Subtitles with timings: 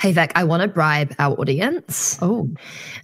[0.00, 2.18] Hey, Vic, I want to bribe our audience.
[2.22, 2.48] Oh,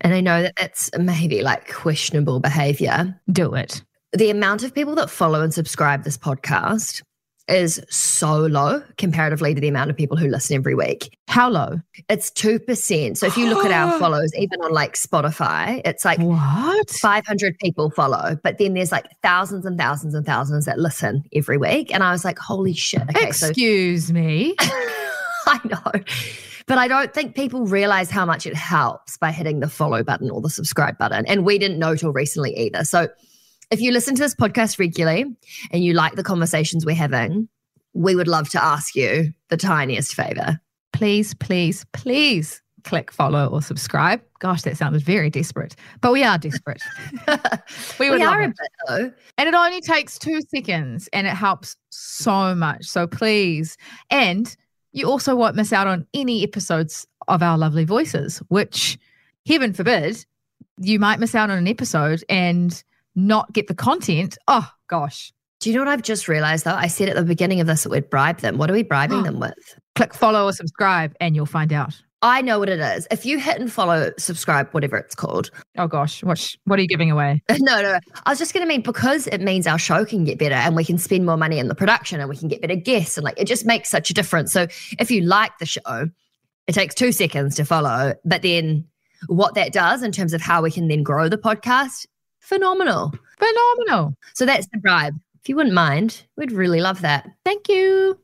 [0.00, 3.18] And I know that that's maybe like questionable behavior.
[3.30, 3.82] do it.
[4.12, 7.02] The amount of people that follow and subscribe this podcast
[7.48, 11.16] is so low comparatively to the amount of people who listen every week.
[11.28, 11.80] How low?
[12.08, 13.16] It's 2%.
[13.16, 16.88] So if you look at our follows, even on like Spotify, it's like What?
[16.90, 21.56] 500 people follow, but then there's like thousands and thousands and thousands that listen every
[21.58, 21.92] week.
[21.92, 23.02] And I was like, holy shit.
[23.10, 24.54] Okay, so Excuse me.
[24.60, 26.02] I know.
[26.66, 30.30] But I don't think people realize how much it helps by hitting the follow button
[30.30, 31.26] or the subscribe button.
[31.26, 32.84] And we didn't know till recently either.
[32.84, 33.08] So
[33.70, 35.24] if you listen to this podcast regularly
[35.70, 37.48] and you like the conversations we're having,
[37.94, 40.60] we would love to ask you the tiniest favor.
[40.92, 44.20] Please, please, please click follow or subscribe.
[44.40, 46.82] Gosh, that sounded very desperate, but we are desperate.
[47.98, 48.56] we we are a bit
[48.88, 49.12] though.
[49.38, 52.86] And it only takes two seconds and it helps so much.
[52.86, 53.76] So please.
[54.10, 54.54] And
[54.92, 58.98] you also won't miss out on any episodes of our lovely voices, which,
[59.46, 60.24] heaven forbid,
[60.78, 62.82] you might miss out on an episode and
[63.14, 64.38] not get the content.
[64.48, 65.32] Oh, gosh.
[65.60, 66.74] Do you know what I've just realized though?
[66.74, 68.58] I said at the beginning of this that we'd bribe them.
[68.58, 69.78] What are we bribing them with?
[69.94, 71.94] Click follow or subscribe and you'll find out.
[72.22, 73.08] I know what it is.
[73.10, 75.50] If you hit and follow, subscribe, whatever it's called.
[75.76, 76.22] Oh, gosh.
[76.22, 77.42] What, sh- what are you giving away?
[77.58, 77.98] no, no.
[78.24, 80.76] I was just going to mean because it means our show can get better and
[80.76, 83.16] we can spend more money in the production and we can get better guests.
[83.16, 84.52] And like it just makes such a difference.
[84.52, 84.68] So
[85.00, 86.08] if you like the show,
[86.68, 88.14] it takes two seconds to follow.
[88.24, 88.86] But then
[89.26, 92.06] what that does in terms of how we can then grow the podcast,
[92.38, 93.12] phenomenal.
[93.38, 94.14] Phenomenal.
[94.34, 95.14] So that's the bribe.
[95.40, 97.28] If you wouldn't mind, we'd really love that.
[97.44, 98.21] Thank you.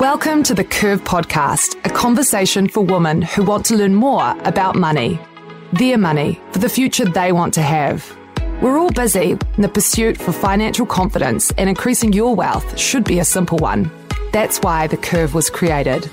[0.00, 4.74] Welcome to the Curve Podcast, a conversation for women who want to learn more about
[4.74, 5.20] money,
[5.74, 8.16] their money, for the future they want to have.
[8.62, 13.18] We're all busy, and the pursuit for financial confidence and increasing your wealth should be
[13.18, 13.90] a simple one.
[14.32, 16.10] That's why the Curve was created.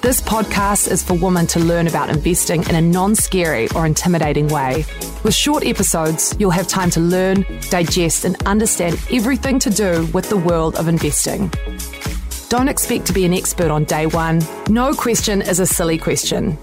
[0.00, 4.46] This podcast is for women to learn about investing in a non scary or intimidating
[4.46, 4.84] way.
[5.24, 10.28] With short episodes, you'll have time to learn, digest, and understand everything to do with
[10.28, 11.50] the world of investing.
[12.54, 14.40] Don't expect to be an expert on day one.
[14.68, 16.56] No question is a silly question.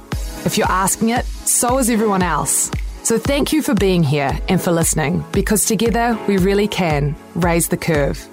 [0.46, 2.72] If you're asking it, so is everyone else.
[3.04, 7.68] So thank you for being here and for listening, because together we really can raise
[7.68, 8.26] the curve.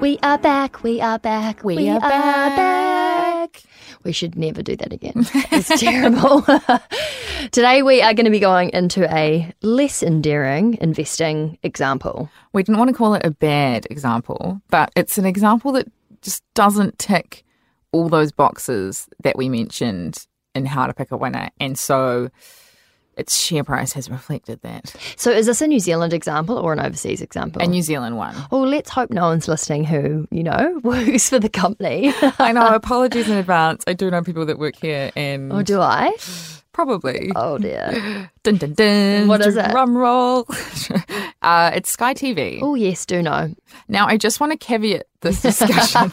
[0.00, 0.82] We are back.
[0.82, 1.62] We are back.
[1.62, 3.62] We, are back.
[4.02, 5.26] We should never do that again.
[5.52, 6.46] It's terrible.
[7.50, 12.30] Today, we are going to be going into a less endearing investing example.
[12.54, 15.88] We didn't want to call it a bad example, but it's an example that
[16.26, 17.44] just doesn't tick
[17.92, 20.26] all those boxes that we mentioned
[20.56, 21.50] in how to pick a winner.
[21.60, 22.30] And so
[23.16, 24.92] its share price has reflected that.
[25.16, 27.62] So, is this a New Zealand example or an overseas example?
[27.62, 28.34] A New Zealand one.
[28.50, 32.12] Oh, let's hope no one's listening who, you know, works for the company.
[32.40, 33.84] I know, apologies in advance.
[33.86, 36.12] I do know people that work here and oh, do I?
[36.76, 37.32] Probably.
[37.34, 38.30] Oh, dear.
[38.42, 39.28] Dun dun dun.
[39.28, 39.72] What is it?
[39.72, 40.46] Rum roll.
[41.42, 42.60] uh, it's Sky TV.
[42.62, 43.52] Oh, yes, do know.
[43.88, 46.12] Now, I just want to caveat this discussion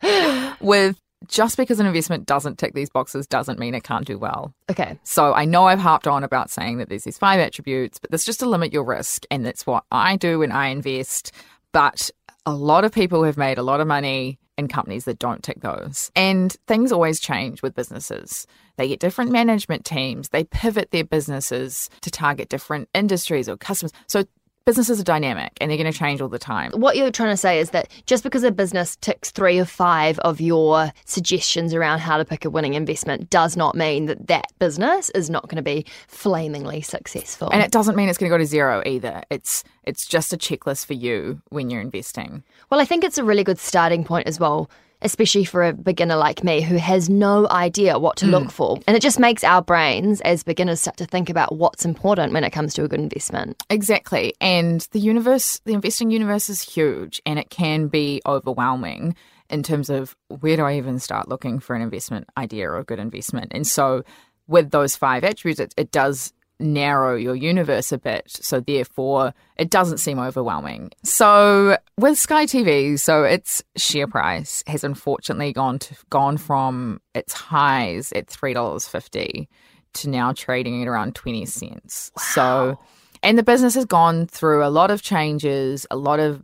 [0.60, 4.54] with just because an investment doesn't tick these boxes doesn't mean it can't do well.
[4.70, 4.98] Okay.
[5.04, 8.26] So I know I've harped on about saying that there's these five attributes, but that's
[8.26, 9.24] just to limit your risk.
[9.30, 11.32] And that's what I do when I invest.
[11.72, 12.10] But
[12.44, 15.60] a lot of people have made a lot of money in companies that don't tick
[15.60, 16.10] those.
[16.16, 18.46] And things always change with businesses.
[18.76, 23.92] They get different management teams, they pivot their businesses to target different industries or customers.
[24.06, 24.24] So
[24.68, 26.70] businesses are dynamic and they're going to change all the time.
[26.72, 30.18] What you're trying to say is that just because a business ticks three or five
[30.18, 34.52] of your suggestions around how to pick a winning investment does not mean that that
[34.58, 37.48] business is not going to be flamingly successful.
[37.50, 39.22] And it doesn't mean it's going to go to zero either.
[39.30, 42.42] It's it's just a checklist for you when you're investing.
[42.68, 44.68] well, I think it's a really good starting point as well,
[45.02, 48.32] especially for a beginner like me who has no idea what to hmm.
[48.32, 48.78] look for.
[48.86, 52.44] And it just makes our brains as beginners start to think about what's important when
[52.44, 53.62] it comes to a good investment.
[53.70, 54.34] Exactly.
[54.40, 59.14] And the universe, the investing universe is huge and it can be overwhelming
[59.50, 62.84] in terms of where do I even start looking for an investment idea or a
[62.84, 63.52] good investment.
[63.54, 64.02] And so
[64.46, 68.24] with those five attributes, it, it does narrow your universe a bit.
[68.28, 70.90] So therefore, it doesn't seem overwhelming.
[71.04, 77.32] So with Sky TV, so its share price has unfortunately gone to, gone from its
[77.32, 79.48] highs at three dollars fifty
[79.94, 82.10] to now trading at around twenty cents.
[82.18, 82.78] So,
[83.22, 86.42] and the business has gone through a lot of changes, a lot of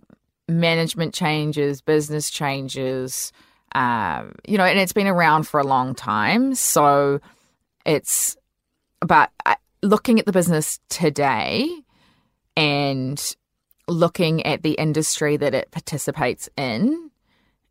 [0.48, 3.32] management changes, business changes.
[3.74, 6.54] Um, you know, and it's been around for a long time.
[6.54, 7.20] So
[7.84, 8.36] it's,
[9.00, 11.70] but I, looking at the business today
[12.56, 13.36] and
[13.86, 17.10] looking at the industry that it participates in,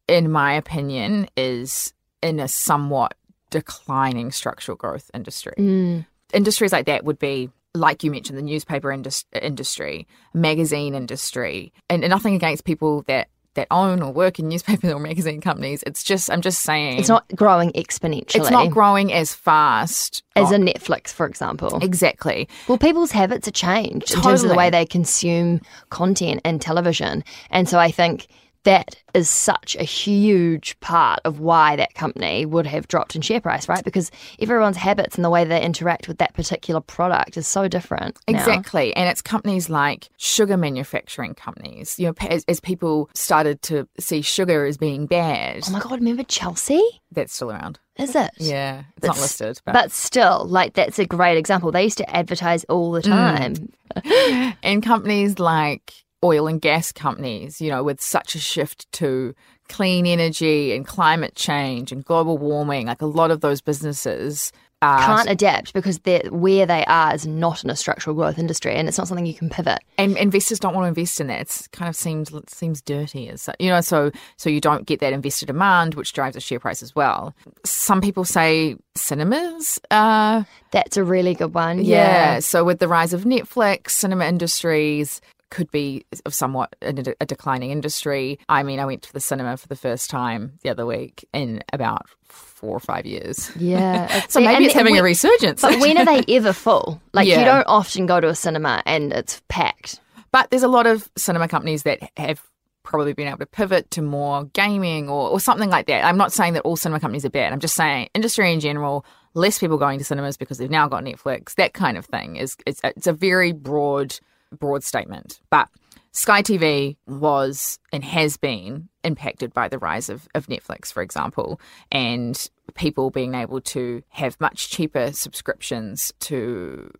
[0.07, 3.15] in my opinion, is in a somewhat
[3.49, 5.53] declining structural growth industry.
[5.57, 6.05] Mm.
[6.33, 12.03] Industries like that would be like you mentioned, the newspaper indus- industry, magazine industry, and,
[12.03, 15.83] and nothing against people that that own or work in newspaper or magazine companies.
[15.85, 18.35] It's just I'm just saying It's not growing exponentially.
[18.35, 21.77] it's not growing as fast as Oh, a Netflix, for example.
[21.81, 22.47] exactly.
[22.67, 27.23] Well, people's habits are changed in terms of the way they consume content and television.
[27.51, 28.27] And so I think
[28.63, 33.41] that is such a huge part of why that company would have dropped in share
[33.41, 33.83] price, right?
[33.83, 38.17] Because everyone's habits and the way they interact with that particular product is so different.
[38.27, 38.39] now.
[38.39, 38.95] Exactly.
[38.95, 41.99] And it's companies like sugar manufacturing companies.
[41.99, 45.93] You know, as, as people started to see sugar as being bad, Oh my God,
[45.93, 46.81] remember Chelsea?
[47.11, 47.79] that's still around.
[47.97, 48.31] Is it?
[48.37, 48.79] Yeah.
[48.97, 49.61] It's But not listed.
[49.65, 51.71] But, But still, like, that's a great example.
[51.71, 53.71] They used to advertise all the mm.
[54.03, 54.53] time.
[54.63, 55.93] and companies like
[56.23, 59.35] oil and gas companies, you know, with such a shift to
[59.69, 64.99] clean energy and climate change and global warming, like a lot of those businesses are
[64.99, 68.87] Can't adapt because they're, where they are is not in a structural growth industry and
[68.89, 69.79] it's not something you can pivot.
[69.97, 71.39] and investors don't want to invest in that.
[71.39, 73.79] It's kind of seems seems dirty, as you know.
[73.79, 77.33] So so you don't get that investor demand, which drives the share price as well.
[77.63, 79.79] Some people say cinemas.
[79.89, 81.83] Uh, That's a really good one.
[81.83, 82.39] yeah.
[82.39, 85.21] So with the rise of Netflix, cinema industries
[85.53, 88.39] could be of somewhat a, a declining industry.
[88.49, 91.63] I mean, I went to the cinema for the first time the other week in
[91.71, 93.51] about four or five years.
[93.55, 94.21] Yeah.
[94.29, 95.61] So maybe and- it's having we- a resurgence.
[95.61, 96.99] But when are they ever full?
[97.13, 99.99] Like you don't often go to a cinema and it's packed.
[100.31, 102.41] But there's a lot of cinema companies that have
[102.81, 106.03] probably been able to pivot to more gaming or, or something like that.
[106.03, 107.53] I'm not saying that all cinema companies are bad.
[107.53, 109.05] I'm just saying industry in general,
[109.35, 111.55] less people going to cinemas because they've now got Netflix.
[111.55, 114.19] That kind of thing is it's, it's a very broad
[114.53, 115.41] broad statement.
[115.49, 115.69] But
[116.11, 121.59] Sky TV was and has been impacted by the rise of, of Netflix, for example,
[121.91, 126.91] and people being able to have much cheaper subscriptions to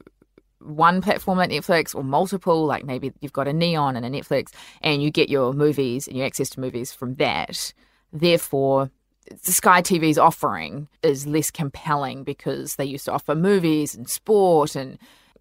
[0.60, 4.52] one platform like Netflix or multiple, like maybe you've got a Neon and a Netflix,
[4.82, 7.74] and you get your movies and your access to movies from that.
[8.12, 8.90] Therefore,
[9.30, 14.76] the Sky TV's offering is less compelling because they used to offer movies and sport
[14.76, 14.98] and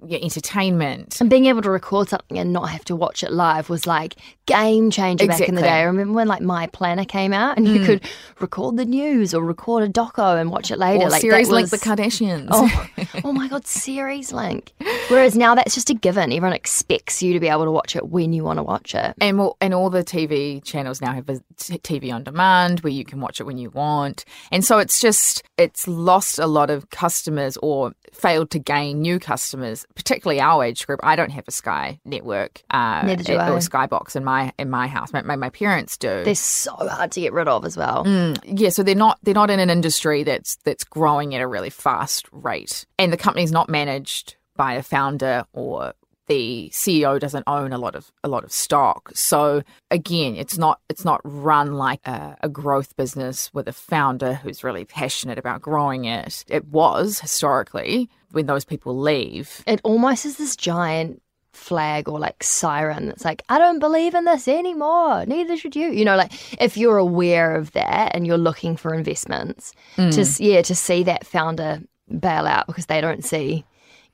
[0.07, 1.21] yeah, entertainment.
[1.21, 4.17] And being able to record something and not have to watch it live was like
[4.47, 5.69] game changer back in the day.
[5.69, 7.87] I remember when like My Planner came out and you hmm.
[7.87, 8.05] could
[8.41, 11.07] record the news or record a doco and watch it later.
[11.07, 12.49] Or like series that like The Kardashians.
[12.51, 12.89] Oh,
[13.25, 14.73] oh my god, series link.
[15.09, 16.33] Whereas now that's just a given.
[16.33, 19.15] Everyone expects you to be able to watch it when you want to watch it.
[19.21, 23.05] And all, and all the TV channels now have a TV on demand where you
[23.05, 24.25] can watch it when you want.
[24.51, 29.19] And so it's just, it's lost a lot of customers or failed to gain new
[29.19, 31.01] customers, particularly our age group.
[31.03, 33.49] I don't have a Sky network uh, Neither do or I.
[33.49, 35.13] a Skybox in my in my house.
[35.13, 36.23] My, my, my parents do.
[36.25, 38.05] They're so hard to get rid of as well.
[38.05, 41.47] Mm, yeah, so they're not they're not in an industry that's that's growing at a
[41.47, 45.95] really fast rate, and the company's not managed by a founder or
[46.29, 49.11] the CEO doesn't own a lot of a lot of stock.
[49.15, 54.35] So again, it's not it's not run like a, a growth business with a founder
[54.35, 56.45] who's really passionate about growing it.
[56.49, 59.63] It was historically when those people leave.
[59.67, 61.23] It almost is this giant
[61.53, 65.27] flag or like siren that's like, I don't believe in this anymore.
[65.27, 65.91] Neither should you.
[65.91, 70.41] You know, like if you're aware of that and you're looking for investments, to mm.
[70.41, 71.83] yeah, to see that founder
[72.19, 73.65] bail out because they don't see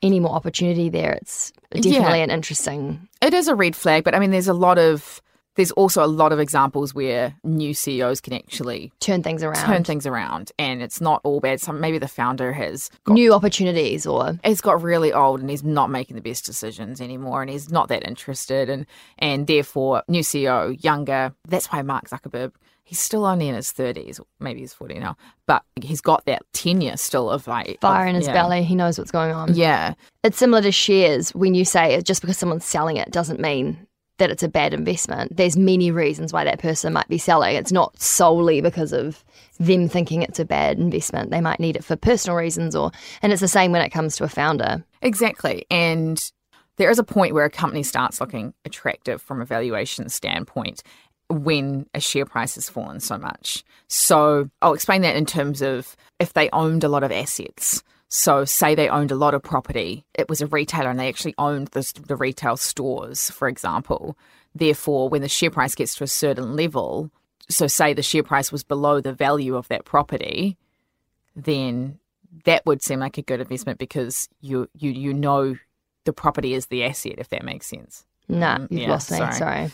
[0.02, 3.08] any more opportunity there, it's definitely an interesting.
[3.22, 5.22] It is a red flag, but I mean, there's a lot of
[5.58, 9.66] there's also a lot of examples where new CEOs can actually Turn things around.
[9.66, 13.34] turn things around and it's not all bad some maybe the founder has got, New
[13.34, 17.50] opportunities or he's got really old and he's not making the best decisions anymore and
[17.50, 18.86] he's not that interested and
[19.18, 22.52] and therefore new ceo younger that's why mark zuckerberg
[22.88, 25.14] he's still only in his 30s maybe he's 40 now
[25.46, 28.32] but he's got that tenure still of like fire of- in his yeah.
[28.32, 28.62] belly.
[28.62, 29.54] He knows what's going on.
[29.54, 33.40] yeah It's similar to shares when you say it just because someone's selling it doesn't
[33.40, 35.36] mean that it's a bad investment.
[35.36, 37.54] There's many reasons why that person might be selling.
[37.54, 39.22] It's not solely because of
[39.60, 41.30] them thinking it's a bad investment.
[41.30, 42.90] They might need it for personal reasons or
[43.22, 44.84] and it's the same when it comes to a founder.
[45.02, 45.66] Exactly.
[45.70, 46.32] And
[46.78, 50.82] there is a point where a company starts looking attractive from a valuation standpoint
[51.28, 53.64] when a share price has fallen so much.
[53.88, 57.82] So I'll explain that in terms of if they owned a lot of assets.
[58.10, 61.34] So, say they owned a lot of property, it was a retailer and they actually
[61.36, 64.16] owned the, the retail stores, for example.
[64.54, 67.10] Therefore, when the share price gets to a certain level,
[67.50, 70.56] so say the share price was below the value of that property,
[71.36, 71.98] then
[72.44, 75.56] that would seem like a good investment because you you you know
[76.04, 78.06] the property is the asset, if that makes sense.
[78.28, 79.18] Nah, Mm, you've yeah, lost me.
[79.18, 79.32] sorry.
[79.32, 79.70] Sorry.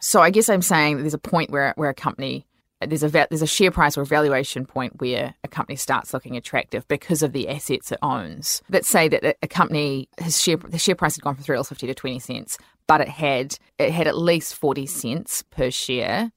[0.00, 2.46] So I guess I'm saying that there's a point where where a company
[2.80, 6.86] there's a there's a share price or valuation point where a company starts looking attractive
[6.86, 8.62] because of the assets it owns.
[8.68, 11.68] Let's say that a company his share the share price had gone from three dollars
[11.68, 16.30] fifty to twenty cents, but it had it had at least forty cents per share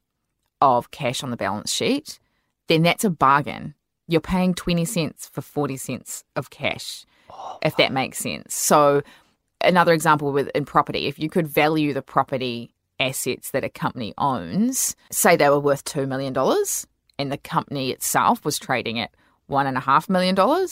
[0.61, 2.19] of cash on the balance sheet.
[2.67, 3.75] Then that's a bargain.
[4.07, 8.55] You're paying twenty cents for forty cents of cash, oh, if that makes sense.
[8.55, 9.03] So
[9.63, 14.13] another example with in property, if you could value the property assets that a company
[14.17, 16.35] owns, say they were worth $2 million
[17.17, 19.11] and the company itself was trading at
[19.49, 20.67] $1.5 million,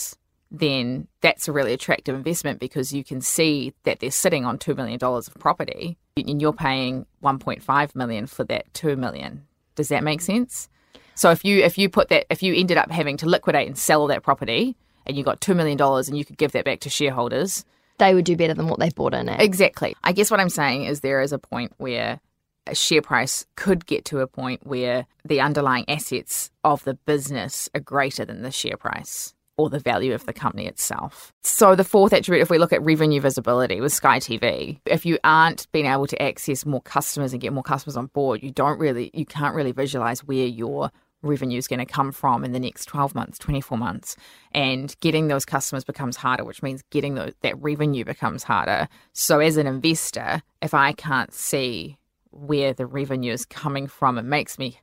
[0.50, 4.76] then that's a really attractive investment because you can see that they're sitting on $2
[4.76, 9.46] million of property and you're paying 1.5 million for that 2 million.
[9.74, 10.68] Does that make sense?
[11.14, 13.76] So if you if you put that if you ended up having to liquidate and
[13.76, 16.90] sell that property and you got $2 million and you could give that back to
[16.90, 17.64] shareholders,
[18.00, 19.40] They would do better than what they bought in at.
[19.40, 19.94] Exactly.
[20.02, 22.18] I guess what I'm saying is there is a point where
[22.66, 27.68] a share price could get to a point where the underlying assets of the business
[27.74, 31.32] are greater than the share price or the value of the company itself.
[31.42, 35.18] So the fourth attribute, if we look at revenue visibility with Sky TV, if you
[35.22, 38.78] aren't being able to access more customers and get more customers on board, you don't
[38.78, 40.90] really, you can't really visualize where your
[41.22, 44.16] revenue is going to come from in the next 12 months, 24 months.
[44.52, 48.88] And getting those customers becomes harder, which means getting those, that revenue becomes harder.
[49.12, 51.98] So as an investor, if I can't see
[52.30, 54.80] where the revenue is coming from, it makes me,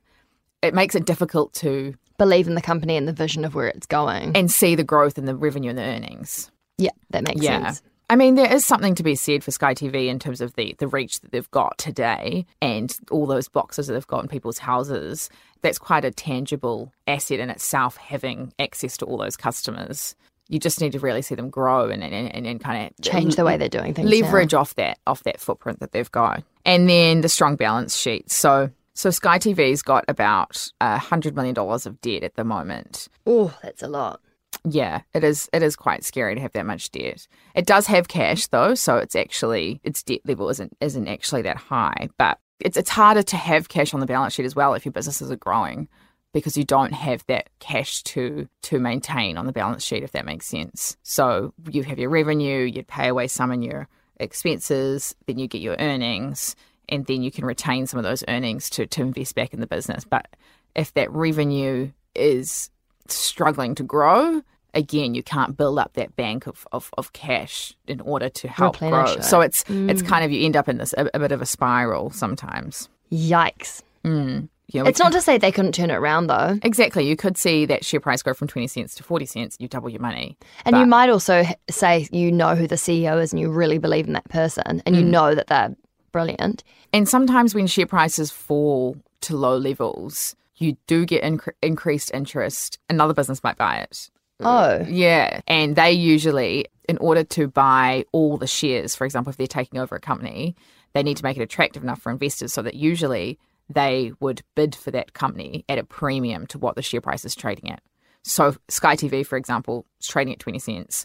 [0.62, 3.86] it makes it difficult to Believe in the company and the vision of where it's
[3.86, 4.32] going.
[4.36, 6.50] and see the growth in the revenue and the earnings.
[6.76, 7.80] yeah, that makes sense.
[8.10, 10.74] I mean, there is something to be said for Sky TV in terms of the,
[10.78, 14.58] the reach that they've got today and all those boxes that they've got in people's
[14.58, 15.28] houses.
[15.60, 20.14] That's quite a tangible asset in itself, having access to all those customers.
[20.48, 23.36] You just need to really see them grow and, and, and, and kind of Change
[23.36, 24.08] the way they're doing things.
[24.08, 24.16] now.
[24.16, 28.30] leverage off that off that footprint that they've got, and then the strong balance sheet.
[28.30, 33.08] So so Sky TV's got about a hundred million dollars of debt at the moment.
[33.26, 34.22] Oh, that's a lot.
[34.68, 35.48] Yeah, it is.
[35.52, 37.26] It is quite scary to have that much debt.
[37.54, 41.56] It does have cash though, so it's actually its debt level isn't isn't actually that
[41.56, 42.08] high.
[42.18, 44.92] But it's it's harder to have cash on the balance sheet as well if your
[44.92, 45.88] businesses are growing
[46.32, 50.26] because you don't have that cash to to maintain on the balance sheet if that
[50.26, 50.96] makes sense.
[51.02, 53.88] So you have your revenue, you'd pay away some in your
[54.20, 56.56] expenses, then you get your earnings,
[56.88, 59.66] and then you can retain some of those earnings to to invest back in the
[59.66, 60.04] business.
[60.04, 60.26] But
[60.74, 62.70] if that revenue is
[63.06, 64.42] struggling to grow,
[64.74, 68.78] again, you can't build up that bank of, of, of cash in order to help
[68.78, 69.04] grow.
[69.04, 69.24] it.
[69.24, 71.46] So it's it's kind of you end up in this a, a bit of a
[71.46, 72.88] spiral sometimes.
[73.10, 73.82] Yikes.
[74.04, 74.48] Mm.
[74.72, 76.58] We It's not to say they couldn't turn it around though.
[76.62, 77.08] exactly.
[77.08, 79.56] You could see that share price go from twenty cents to forty cents.
[79.58, 80.36] You double your money.
[80.66, 84.06] And you might also say you know who the CEO is and you really believe
[84.06, 85.74] in that person and you know that they're
[86.12, 86.64] brilliant.
[86.92, 92.78] And sometimes when share prices fall to low levels, you do get incre- increased interest.
[92.90, 94.10] Another business might buy it.
[94.46, 95.40] Oh, Yeah.
[95.46, 99.80] And they usually, in order to buy all the shares, for example, if they're taking
[99.80, 100.56] over a company,
[100.92, 104.74] they need to make it attractive enough for investors so that usually they would bid
[104.74, 107.82] for that company at a premium to what the share price is trading at.
[108.22, 111.04] So Sky TV, for example, is trading at 20 cents.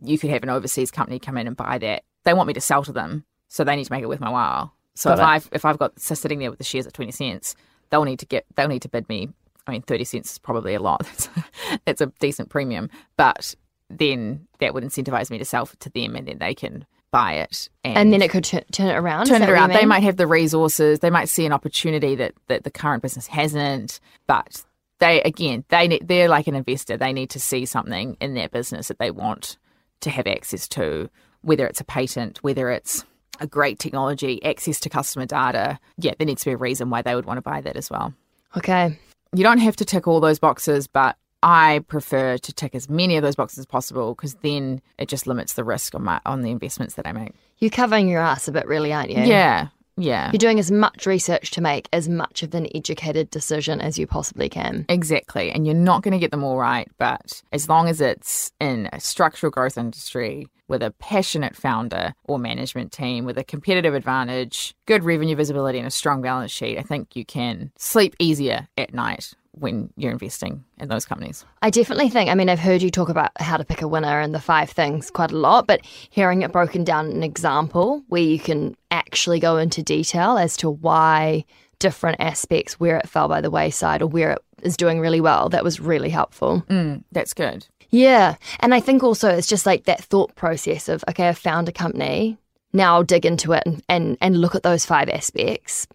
[0.00, 2.04] You could have an overseas company come in and buy that.
[2.24, 4.30] They want me to sell to them, so they need to make it worth my
[4.30, 4.74] while.
[4.94, 5.26] So Got if it.
[5.26, 7.54] I've if I've got so sitting there with the shares at 20 cents,
[7.90, 9.30] they'll need to get they'll need to bid me
[9.68, 11.06] I mean, 30 cents is probably a lot.
[11.12, 11.28] It's,
[11.84, 12.88] that's a decent premium.
[13.16, 13.54] But
[13.90, 17.34] then that would incentivize me to sell it to them and then they can buy
[17.34, 17.68] it.
[17.84, 19.26] and then it could tu- turn it around.
[19.26, 19.70] Turn it around.
[19.70, 21.00] They might have the resources.
[21.00, 24.00] They might see an opportunity that, that the current business hasn't.
[24.26, 24.64] But
[24.98, 26.96] they, again, they they're like an investor.
[26.96, 29.58] They need to see something in their business that they want
[30.00, 31.10] to have access to,
[31.42, 33.04] whether it's a patent, whether it's
[33.40, 35.78] a great technology, access to customer data.
[35.98, 37.90] Yeah, there needs to be a reason why they would want to buy that as
[37.90, 38.14] well
[38.56, 38.98] Okay.
[39.34, 43.16] You don't have to tick all those boxes, but I prefer to tick as many
[43.16, 46.42] of those boxes as possible because then it just limits the risk on my on
[46.42, 47.32] the investments that I make.
[47.58, 49.22] You're covering your ass a bit, really, aren't you?
[49.22, 53.80] Yeah, yeah, You're doing as much research to make as much of an educated decision
[53.80, 54.86] as you possibly can.
[54.88, 55.50] exactly.
[55.50, 58.88] And you're not going to get them all right, but as long as it's in
[58.92, 64.74] a structural growth industry with a passionate founder or management team with a competitive advantage,
[64.86, 68.92] good revenue visibility, and a strong balance sheet, I think you can sleep easier at
[68.92, 71.44] night when you're investing in those companies.
[71.62, 74.20] I definitely think, I mean, I've heard you talk about how to pick a winner
[74.20, 78.02] and the five things quite a lot, but hearing it broken down in an example
[78.08, 81.44] where you can actually go into detail as to why
[81.78, 85.48] different aspects, where it fell by the wayside or where it is doing really well,
[85.48, 86.62] that was really helpful.
[86.68, 87.66] Mm, that's good.
[87.90, 88.36] Yeah.
[88.60, 91.72] And I think also it's just like that thought process of, okay, I've found a
[91.72, 92.36] company.
[92.72, 95.86] Now I'll dig into it and, and, and look at those five aspects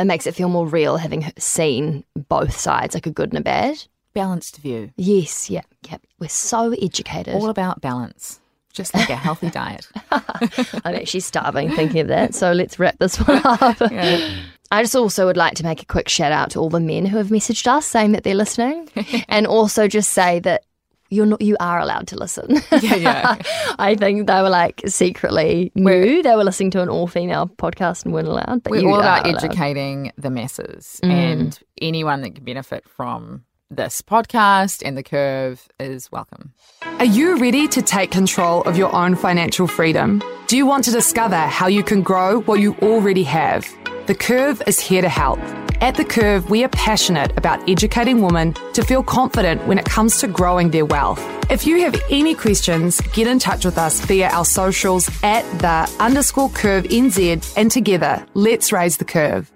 [0.00, 3.42] it makes it feel more real having seen both sides, like a good and a
[3.42, 3.84] bad.
[4.12, 4.90] Balanced view.
[4.96, 5.98] Yes, yeah, yeah.
[6.18, 7.34] We're so educated.
[7.34, 8.40] All about balance.
[8.72, 9.88] Just like a healthy diet.
[10.10, 12.34] I'm actually starving thinking of that.
[12.34, 13.80] So let's wrap this one up.
[13.80, 14.36] Yeah.
[14.72, 17.04] I just also would like to make a quick shout out to all the men
[17.04, 18.88] who have messaged us saying that they're listening,
[19.28, 20.62] and also just say that
[21.10, 22.60] you're not you are allowed to listen.
[22.80, 23.36] Yeah, yeah.
[23.78, 28.04] I think they were like secretly knew they were listening to an all female podcast
[28.04, 28.62] and weren't allowed.
[28.62, 29.44] But We're you all about are allowed.
[29.44, 31.10] educating the masses Mm.
[31.10, 36.52] and anyone that can benefit from this podcast and the curve is welcome.
[36.98, 40.20] Are you ready to take control of your own financial freedom?
[40.48, 43.68] Do you want to discover how you can grow what you already have?
[44.06, 45.38] The Curve is here to help.
[45.82, 50.18] At The Curve, we are passionate about educating women to feel confident when it comes
[50.18, 51.18] to growing their wealth.
[51.50, 55.90] If you have any questions, get in touch with us via our socials at the
[55.98, 59.50] underscore curve NZ and together, let's raise the curve.